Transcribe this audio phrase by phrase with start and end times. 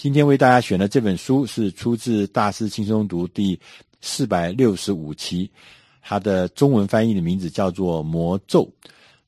[0.00, 3.60] 今天为大家选的这本书是出自《大师轻松读》第
[4.00, 5.50] 四百六十五期，
[6.00, 8.64] 它的中文翻译的名字叫做《魔咒》。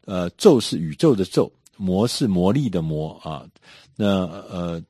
[0.07, 3.47] 呃，咒是宇宙的咒，魔是魔力的魔啊。
[3.97, 4.83] 那呃，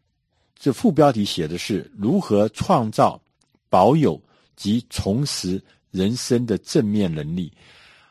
[0.57, 3.21] 这副标题写的是如何创造、
[3.69, 4.23] 保有
[4.55, 5.61] 及重拾
[5.91, 7.53] 人生的正面能力。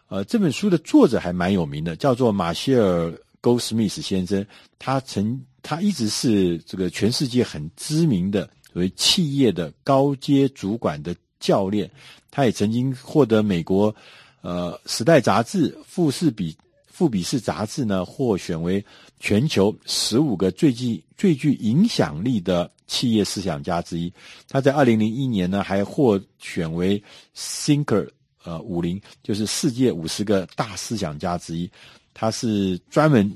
[0.09, 3.09] 呃，这本书的作者还蛮有名的，叫做马歇尔·
[3.39, 4.45] 戈斯密斯先生。
[4.77, 11.89] 他曾，他一直是这个全世界很知名的为企业的高阶主管的教练。
[12.29, 13.93] 他也曾经获得美国
[14.41, 16.55] 呃《时代》杂志、富士比。
[16.93, 18.85] 富比士杂志呢，获选为
[19.19, 24.13] 全球十五个最具最具影响力的企业思想家之一。
[24.47, 27.01] 他在二零零一年呢，还获选为
[27.35, 28.07] Thinker
[28.43, 31.67] 呃五零，就是世界五十个大思想家之一。
[32.13, 33.35] 他是专门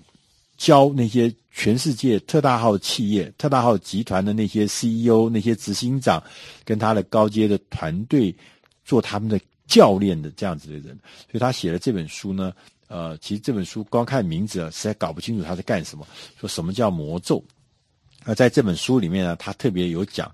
[0.57, 6.23] 教那些全世界特大号企业、特大号集团的那些 CEO、那些执行长，
[6.63, 8.35] 跟他的高阶的团队
[8.83, 10.97] 做他们的教练的这样子的人。
[11.29, 12.53] 所以他写了这本书呢。
[12.87, 16.07] 呃，其实这本书光看名字啊，实在搞不清楚他在干什么。
[16.39, 17.43] 说什么叫魔咒？
[18.23, 20.31] 那在这本书里面呢，他特别有讲，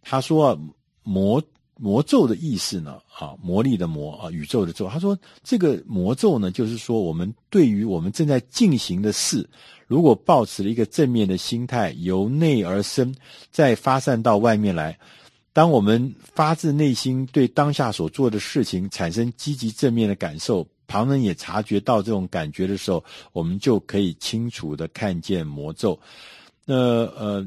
[0.00, 0.58] 他说啊，
[1.02, 1.42] 魔
[1.80, 4.86] 魔咒的意思呢，啊，魔力的魔啊，宇宙的咒。
[4.88, 9.48] 他说这个魔咒呢，就是说我们对于我们正在进行的事，
[9.86, 13.14] 如果抱持了一个正面的心态，由内而生，
[13.50, 14.98] 再发散到外面来。
[15.52, 20.66] 当我们发自内心对当下所做的事情产生积极正面的感受。
[20.86, 25.96] 旁人也察觉到这种感觉的时候，我们就可以清楚地看见魔咒。
[26.64, 27.46] 那呃，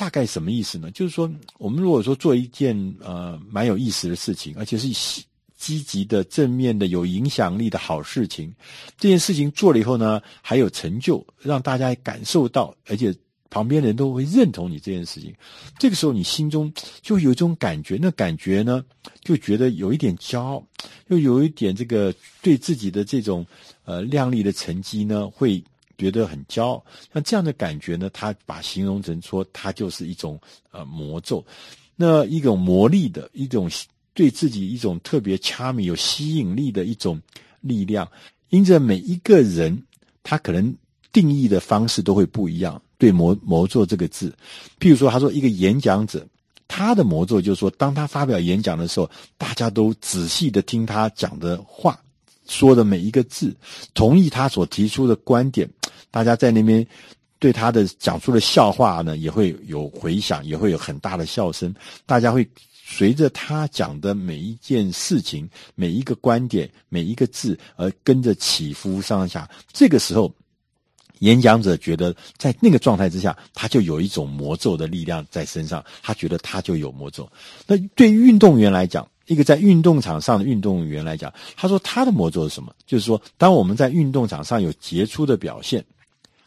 [0.00, 0.90] 大概什么意思呢？
[0.92, 4.88] 就是说，我们如果说做一件呃蛮有意思的事情，而且是
[5.58, 8.50] 积极的、正面的、有影响力的好事情，
[8.96, 13.14] 这件事情做了以后呢，还有成就，让大家感受到，而且。
[13.52, 15.34] 旁边人都会认同你这件事情，
[15.76, 18.80] 这个时候你心中就有一种感觉，那感觉呢，
[19.24, 20.64] 就觉得有一点骄傲，
[21.08, 23.44] 又有一点这个对自己的这种
[23.84, 25.60] 呃亮丽的成绩呢，会
[26.00, 26.84] 觉得很骄傲。
[27.12, 30.40] 那这样的感觉呢，他把形容成说，它就是一种
[30.70, 31.44] 呃魔咒，
[31.94, 33.70] 那一种魔力的一种
[34.14, 37.20] 对自己一种特别掐米有吸引力的一种
[37.60, 38.10] 力量。
[38.48, 39.80] 因着每一个人，
[40.22, 40.74] 他可能
[41.12, 42.80] 定义的方式都会不一样。
[42.98, 44.34] 对魔魔咒这个字，
[44.78, 46.26] 譬如说，他说一个演讲者，
[46.68, 51.98] 他的魔咒就是说，当他发表演讲的时候，大家都仔细的听他讲的话，
[52.46, 53.56] 说的每一个字，
[53.94, 55.66] 同意他所提出的观点，
[56.10, 56.86] 大家在那边
[57.38, 61.74] 对他的讲出的笑话呢，也会有回响，也会有很大的笑声，
[62.06, 70.32] 大家会随着他讲的每一件事情、每一个观点、每一个字而跟着起伏上下，这个时候。
[71.20, 77.30] 演讲者觉得，在那个状态之下，他就有一种魔咒的力量在身上，他觉得他就有魔咒。
[77.66, 82.74] 那对运动员来讲，一个在运动场上的运动员来讲，他说他的魔咒是什么？
[82.86, 85.84] 就是说，当我们在运动场上有杰出的表现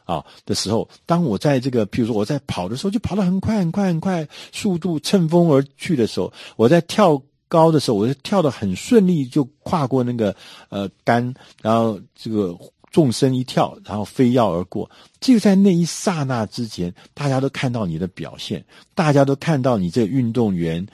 [0.06, 10.36] 啊的时候，当我在这个，譬如说我在跑的时候，就跑得很快很快很快，速度乘风而去的时候，我在跳高的时候，我就跳得很顺利，就跨过那个
[10.70, 12.58] 呃杆，然后这个。
[12.94, 14.88] 纵身一跳，然后飞跃而过。
[15.20, 20.86] 就在那一刹那之前，大家都看到你的表现，大家都看到你这运动员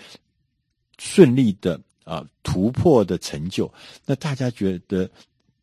[0.97, 3.69] 顺利的啊、突破的成就。
[4.05, 5.09] 那大家觉得，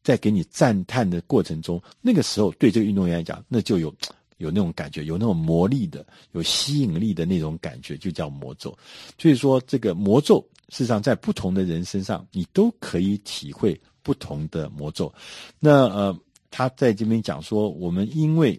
[0.06, 3.92] 在给你赞叹的过程中，那个时候对这个运动员来讲，那就有
[4.38, 8.72] 有那种感觉，有那种魔力的、有吸引力的那种感觉，就叫魔咒。
[9.18, 15.12] 所以说，这个魔咒，事实上在不同的人身上，你都可以体会不同的魔咒。
[15.58, 16.16] 那呃。
[16.48, 18.58] 他在这边讲说，我们因为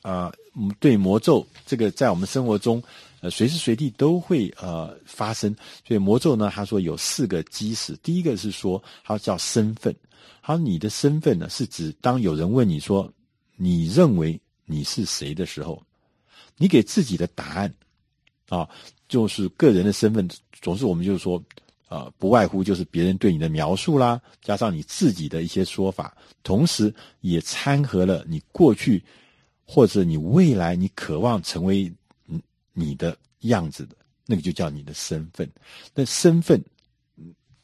[0.00, 0.32] 啊、
[0.80, 2.82] 对魔咒这个在我们生活中
[3.20, 5.54] 呃随时随地都会呃发生，
[5.86, 7.96] 所以魔咒呢，他说有四个基石。
[8.02, 9.94] 第一个是说，它叫身份。
[10.40, 13.12] 好，你的身份呢，是指当有人问你说
[13.56, 15.82] 你认为你是谁的时候，
[16.56, 17.74] 你给自己的答案
[18.48, 18.68] 啊，
[19.08, 20.28] 就是个人的身份。
[20.60, 21.42] 总是我们就是说。
[21.88, 29.00] 啊，不外乎就是别人对你的描述啦，加上你自己的一些说法，同时也掺和了你过去
[29.66, 31.92] 或者你未来你渴望成为
[32.72, 35.50] 你的样子的那个，就叫你的身份。
[35.94, 36.62] 那身份，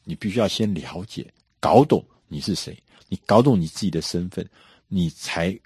[0.03, 1.25] 你必须要先了解、
[1.59, 2.77] 搞懂你是谁，
[3.07, 4.47] 你搞懂你自己的身份，
[4.87, 5.57] 你才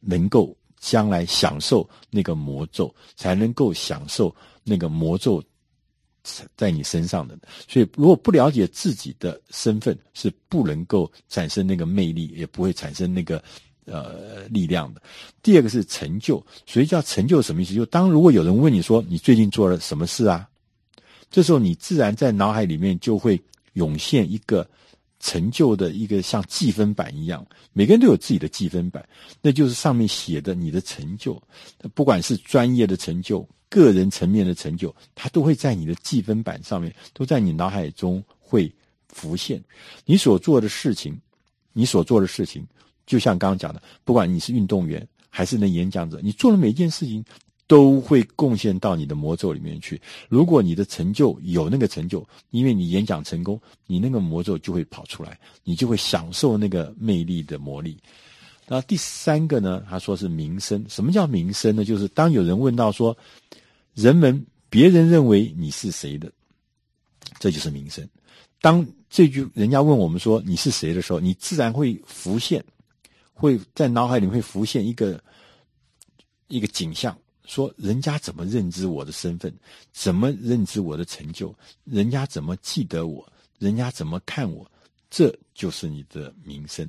[0.00, 4.34] 能够将来享受那个魔咒，才能够享受
[4.64, 5.42] 那个魔咒。
[6.56, 13.42] 在你身上的，所以如果不了解自己的身份，是不能够产生那个魅力，也不会产生那个
[13.90, 15.02] 呃力量的。
[15.42, 17.74] 第二个是成就，所以叫成就什么意思？
[17.74, 20.48] 就当如果有人问你说你最近做了什么事啊，
[21.30, 23.40] 这时候你自然在脑海里面就会
[23.74, 24.68] 涌现一个
[25.20, 29.06] 成就的一个像记分板一样，每个人都有自己的记分板，
[29.42, 31.40] 那就是上面写的你的成就，
[31.92, 38.72] 不管是专业的成就、个人层面的成就，它都会在你的记分板上面，都在你脑海中会
[39.08, 39.62] 浮现。
[40.04, 41.20] 你所做的事情，
[41.72, 42.64] 你所做的事情，
[43.08, 47.24] 就像刚刚讲的，不管你是运动员还是那演讲者，你做的每一件事情。
[47.68, 50.00] 都会贡献到你的魔咒里面去。
[50.30, 57.98] 如果你的成就有那个成就，因为你演讲成功，你那个魔咒就会跑出来，你就会享受那个魅力的魔力。
[58.66, 59.84] 那第三个呢？
[59.86, 60.82] 他说是名声。
[60.88, 61.84] 什么叫名声呢？
[61.84, 63.14] 就是当有人问到说，
[63.92, 66.32] 人们别人认为你是谁的，
[67.38, 68.08] 这就是名声。
[68.62, 72.64] 当这句人家问我们说你是谁的时候，你自然会浮现，
[73.38, 75.22] 会在脑海里会浮现一个
[76.48, 77.16] 一个景象。
[77.46, 79.50] 说人家怎么认知我的身份，
[79.90, 81.54] 怎么认知我的成就，
[81.84, 83.26] 人家怎么记得我，
[83.58, 84.70] 人家怎么看我，
[85.08, 86.86] 这就是你的名声。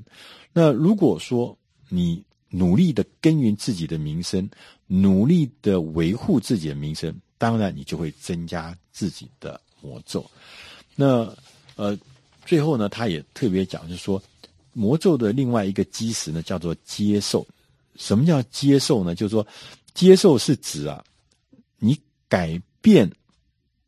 [0.51, 1.57] 那如果说
[1.88, 4.50] 你努力的耕耘自己的名声，
[4.86, 10.30] 努力的维护自己的名声，当然你就会增加自己的魔咒。
[10.94, 11.34] 那
[11.78, 11.98] 呃，
[12.45, 14.22] 最后呢，他也特别讲，就是说
[14.74, 17.45] 魔咒的另外一个基石呢，叫做接受。
[17.95, 19.16] 什么叫接受呢？
[19.16, 19.45] 就是说。
[19.95, 21.04] 接受是指啊，
[21.77, 22.00] 你
[22.30, 23.12] 改变，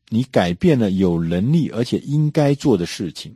[0.09, 3.33] 你改变了有能力而且应该做的事情，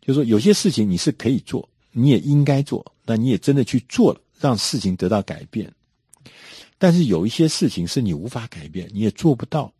[0.00, 5.70] 就是说有些事情你是可以做，你也应该做，那你也真的去做了，让事情得到改变。
[6.78, 9.70] 但是有一些事情是你无法改变，你也做不到，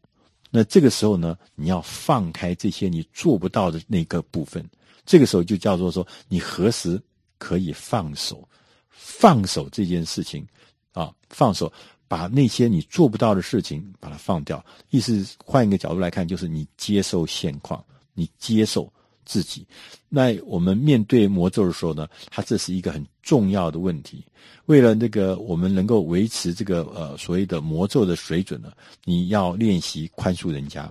[0.50, 4.68] 那这个时候呢，你要放开这些你做不到的那个部分，
[5.08, 7.00] 这个时候就叫做说，你何时
[7.38, 8.46] 可以放手？
[8.90, 10.46] 放手这件事情
[10.92, 11.72] 啊，放手。
[12.10, 17.84] 把那些你做不到的事情把它放掉，意思换一个角度来看，就是你接受现况，
[18.14, 18.90] 你接受
[19.26, 19.66] 自己。
[20.08, 24.24] 那我们面对魔咒的时候呢，它这是一个很重要的问题。
[24.64, 28.72] 为了那个我们能够维持这个呃所谓的魔咒的水准呢，
[29.04, 30.90] 你要练习宽恕人家，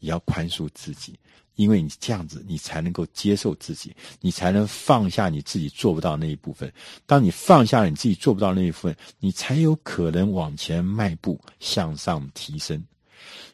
[0.00, 1.18] 也要宽恕自己。
[1.58, 6.72] 因为你这样子，你才能够接受自己，你才能放下你自己做不到那一部分。
[7.04, 12.80] 当你放下了你自己做不到那一部分，你才有可能往前迈步，向上提升。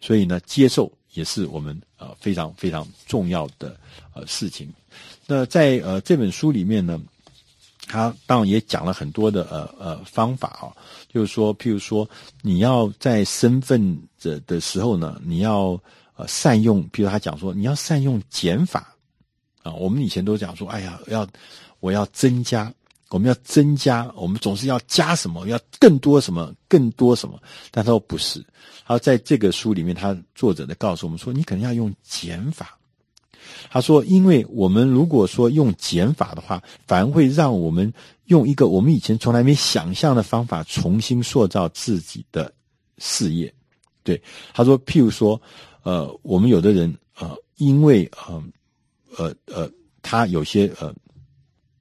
[0.03, 3.75] 所以呢，接受也是我们呃非常非常重要的
[4.13, 4.71] 呃事情。
[5.27, 7.01] 那在呃这本书里面呢，
[7.87, 10.69] 他当然也讲了很多的呃呃方法啊，
[11.09, 12.07] 就是说，譬如说
[12.43, 15.81] 你要在身份的的时候呢，你要。
[16.17, 18.95] 呃，善用，比如他讲说，你要善用减法
[19.65, 19.73] 啊。
[19.73, 21.27] 我们以前都讲说，哎呀，要
[21.81, 22.73] 我要增加，
[23.09, 27.37] 我们要增加，我们总是要加什么，要更多什么，更多什么。
[27.73, 28.39] 但他说不是，
[28.87, 32.79] 他说在这个书里面，他作者的告诉我们说，你可能要用减法。
[33.69, 37.93] 他说，因为我们如果说用减法的话，反而会让我们
[38.27, 42.55] 用一个我们以前从来没想象的方法，重新塑造自己的
[42.99, 43.53] 事业。
[44.05, 44.23] 对，
[44.53, 45.43] 他说，譬如说。
[45.85, 48.43] 呃，我们有的人呃，因为呃
[49.17, 49.71] 呃呃，
[50.03, 50.93] 他有些呃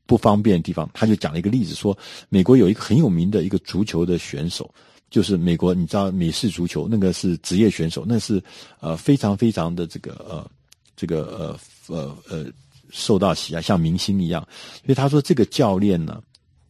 [0.05, 1.97] 不方便的地方，他就讲了一个例子，说
[2.29, 4.69] 美国有一个很有名的一个足球的选手，
[5.09, 8.43] 就是美国你知道美式足球那个是职业选手，那是
[8.81, 10.51] 呃非常非常的这个呃
[10.95, 12.45] 这个呃呃呃
[12.91, 14.45] 受到喜爱，像明星一样。
[14.85, 16.21] 所以他说这个教练呢，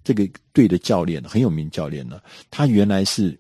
[0.04, 3.36] 这个队的教练很有名教练呢，他原来是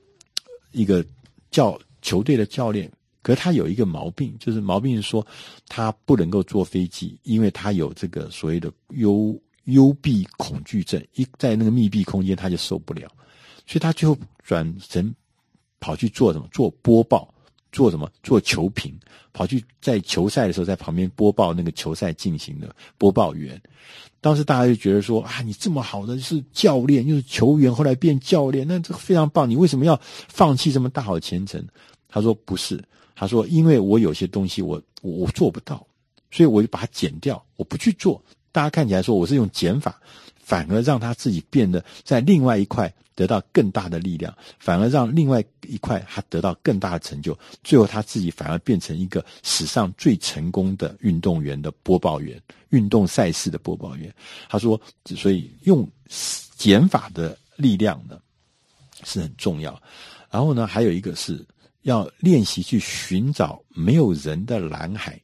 [0.71, 1.05] 一个
[1.51, 2.91] 教球队的教练。
[3.23, 5.25] 可是他有一个毛病，就是毛病是说
[5.67, 13.07] 他不能够坐飞机，因为他有这个所谓的幽幽闭恐惧症，一在那个密闭空间他就受不了，
[13.65, 15.11] 所以他最后转成
[15.79, 16.47] 跑去做什么？
[16.51, 17.33] 做播报，
[17.71, 18.11] 做什么？
[18.21, 18.93] 做球评，
[19.31, 23.61] 跑去在球赛的时候在旁边播报那个球赛进行的播报员。
[24.19, 31.65] 当时大家就觉得说啊，你这么好的是教练又是球员，后来变教练，那这非常棒，你为什么要放弃这么大好前程？
[32.09, 32.83] 他说不是。
[33.15, 35.85] 他说：“因为我有些东西我我我做不到，
[36.31, 38.21] 所以我就把它减掉，我不去做。
[38.51, 39.99] 大家看起来说我是用减法，
[40.35, 47.37] 反而让他自己变得在另外一块得到更大的力量，反而让另外一块他得到更大的成就。
[47.63, 54.13] 最后他自己反而变成一个史上最成功的运动员的播报员，运动赛事的播报员。
[54.49, 54.79] 他说，
[55.15, 55.87] 所以用
[56.57, 58.19] 减法的力量呢
[59.03, 59.79] 是很重要。
[60.31, 61.43] 然后呢，还有一个是。”
[61.83, 65.21] 要练习去寻找没有人的蓝海，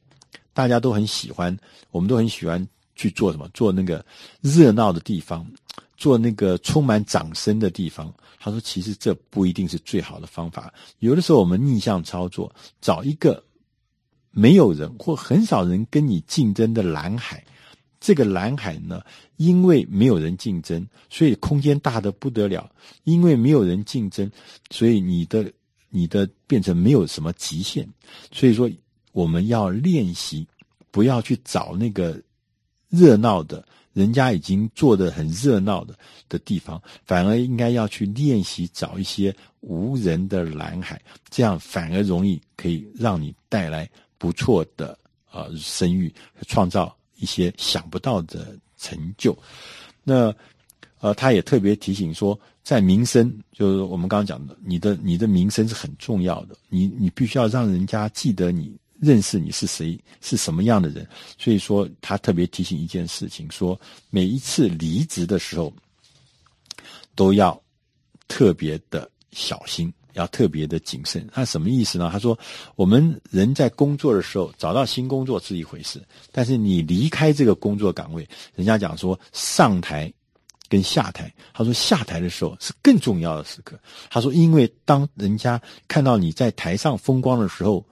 [0.54, 1.54] 大家都很喜欢，
[1.90, 3.48] 我们都很喜欢去做什么？
[3.52, 4.04] 做那个
[4.40, 5.46] 热闹的地方，
[5.96, 8.12] 做那个充满掌声的地方。
[8.38, 10.72] 他说，其实这不一定是最好的方法。
[11.00, 12.50] 有的时候我们逆向操作，
[12.80, 13.42] 找一个
[14.30, 17.44] 没有人或很少人跟你竞争的蓝海。
[18.00, 19.02] 这个蓝海呢，
[19.36, 22.70] 因为没有人竞争，所以空间大得不得了。
[23.04, 24.30] 因为没有人竞争，
[24.70, 25.52] 所以你的
[25.90, 27.86] 你的变成没有什么极限。
[28.32, 28.70] 所以说，
[29.12, 30.46] 我们要练习，
[30.90, 32.18] 不要去找那个
[32.88, 35.94] 热闹的，人家已经做的很热闹的
[36.28, 44.98] 的地方，反而应该要去练习找一些无人的蓝海，这样反而容易可以让你带来不错的
[45.30, 46.10] 呃声誉，
[46.46, 46.96] 创造。
[47.22, 49.36] 一些想不到的成就，
[50.02, 50.34] 那
[51.00, 61.06] 呃，他也特别提醒说，在名声，就是我们刚刚讲的，你的你的名声是很重要的，你你必须要让人家记得你，认识你是谁，是什么样的人。
[61.38, 63.80] 所以说，他特别提醒一件事情，说
[64.10, 65.72] 每一次离职的时候，
[67.14, 67.60] 都要
[68.28, 69.92] 特别的小心。
[70.14, 72.10] 要特别的谨慎，他什么意思呢？
[72.10, 72.36] 他说，
[72.74, 76.02] 我们人在工作的时候找到新工作是一回事，
[76.32, 80.12] 但是你离开这个工作岗位，人家讲说上台
[80.70, 83.78] 跟下台，他说下台的时候是更重要的时刻。
[84.08, 87.84] 他说，因为当人家看到你在台上风光的时候，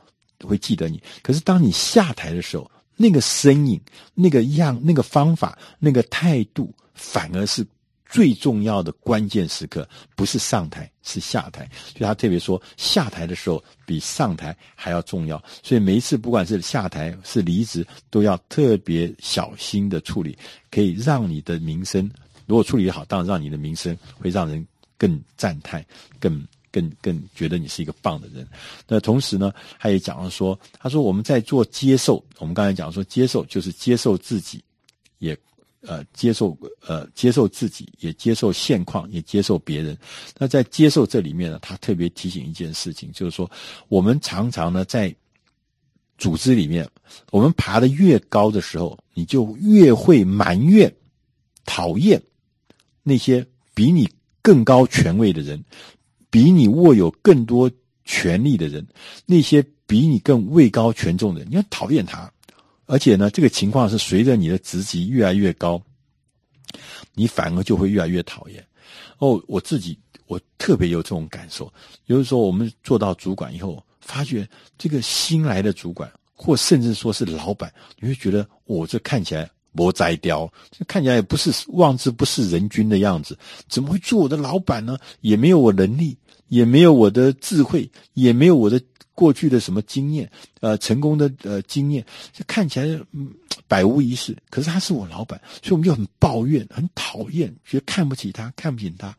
[0.43, 3.79] 会记得你；可是当你下台的时候，那个身影、
[4.15, 7.67] 那个样、那个方法、那个态度，反而是。
[8.11, 11.69] 最重要的关键时刻不是上台，是下台。
[11.93, 15.37] 所以他特别说，下台的时候比上台还要重要。
[15.63, 20.39] 所以每一次不管是下台是离职，都要特别小心的处理，
[20.71, 22.11] 可以让你的名声，
[22.49, 25.85] 如果处理好，当然让你的名声会让人更赞叹，
[26.19, 28.45] 更更更觉得你是一个棒的人。
[28.89, 34.61] 那同时呢，他也讲了说，他说我们在做接受，我们刚才讲说接受就是接受自己，
[35.19, 35.39] 也。
[35.83, 39.97] 呃，接受呃，接受自己，也接受现况，也接受别人。
[40.37, 43.49] 那在接受这里面呢，他特别提醒一件事情，就是说，
[43.87, 45.15] 我们常常呢在
[46.19, 46.87] 组织里面，
[47.31, 50.93] 我们爬得越高的时候，你就越会埋怨、
[51.65, 52.21] 讨厌
[53.09, 54.07] 那些比你
[54.43, 55.65] 更高权位的人，
[56.29, 57.71] 比你握有更多
[58.05, 58.87] 权力的人，
[59.25, 62.31] 那些比你更位高权重的人，你要讨厌他。
[62.85, 65.81] 而且呢，这个情况是随着你的职级越来越高，
[67.15, 68.65] 你反而就会越来越讨厌。
[69.19, 71.73] 哦，我自己我特别有这种感受。
[72.07, 74.49] 有的时候我们做到主管以后，发觉
[74.79, 80.51] 这个新来的主管，或甚至说是老板，你会觉得我、这看起来磨栽雕，
[80.87, 84.99] 看起来也不是望之不是人君的样子，怎么会做我的老板呢？
[85.21, 86.17] 也没有我能力，
[86.49, 88.81] 也没有我的智慧，也没有我的。
[89.19, 93.29] 过去的什么经验，呃，成功的呃经验，就看起来嗯
[93.67, 94.33] 百无一失。
[94.49, 99.13] 可是他是我老板，所以我们就很抱怨，很讨厌，觉得看不起他，看不起他。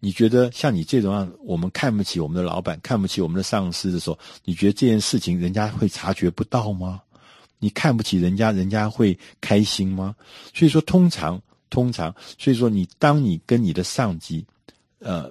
[0.00, 7.00] 你觉得像你这种样，我们看不起我们的老板，看不起我们的上司的时候，你觉得这件事情人家会察觉不到吗？
[7.60, 10.16] 你看不起人家，人家会开心吗？
[10.52, 11.40] 所以说，通常
[11.70, 14.44] 通常，所以说你当你跟你的上级
[14.98, 15.30] 呃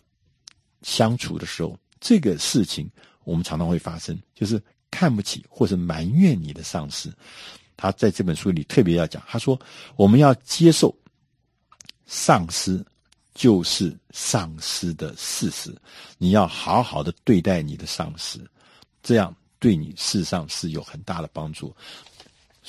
[0.84, 2.90] 相处的时候，这个事情。
[3.26, 4.60] 我们常常会发生，就是
[4.90, 7.14] 看不起或者埋怨你的上司。
[7.78, 9.60] 他在这本书里特别要讲，他说
[9.96, 10.96] 我们要接受
[12.08, 12.84] 上司
[13.36, 15.72] 就是上司的事实，
[16.18, 18.44] 你要好好的对待你的上司，
[19.04, 21.76] 这样对你事实上是有很大的帮助。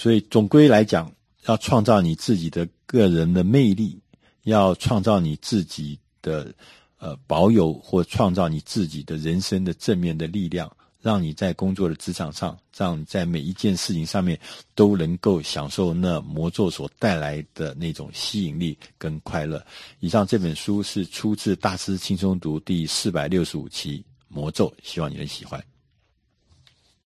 [0.01, 1.13] 所以总归来讲，
[1.47, 4.01] 要创造你自己的个人的魅力，
[4.45, 6.55] 要创造你自己的。
[7.03, 14.39] 呃，保有或创造你自己的人生的正面的力量，让你在工作的职场上，让你在每一件事情上面
[14.75, 19.65] 都能够享受那魔咒所带来的那种吸引力跟快乐。
[20.01, 25.59] 以上这本书是出自《大师轻松读》第四百六十五期《魔咒》，希望你能喜欢。